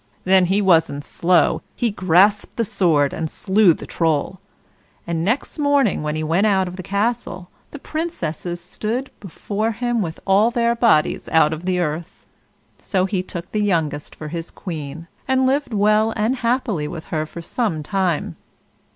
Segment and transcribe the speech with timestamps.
[0.23, 4.39] Then he wasn't slow; he grasped the sword and slew the Troll;
[5.05, 10.01] and next morning when he went out of the castle the Princesses stood before him
[10.01, 12.25] with all their bodies out of the earth.
[12.79, 17.27] So he took the youngest for his Queen, and lived well and happily with her
[17.27, 18.37] for some time.